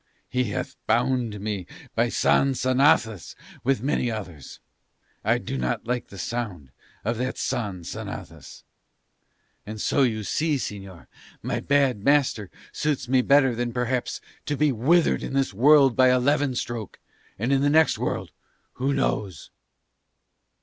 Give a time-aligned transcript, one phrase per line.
[0.29, 4.59] He hath bound me by San Sathanas, with many others.
[5.23, 6.71] I do not like the sound
[7.05, 8.63] of that San Sathanas.
[9.63, 11.05] And so you see, señor,
[11.43, 16.07] my bad master suits me better than perhaps to be whithered in this world by
[16.07, 16.97] a levin stroke,
[17.37, 18.31] and in the next world
[18.81, 19.51] who knows?"